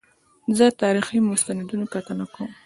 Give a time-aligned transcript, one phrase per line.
[0.57, 2.51] زه د تاریخي مستندونو کتنه کوم.